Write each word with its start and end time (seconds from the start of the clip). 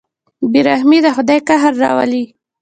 بېرحمي 0.51 0.99
د 1.05 1.07
خدای 1.15 1.39
قهر 1.47 1.73
راولي. 1.83 2.23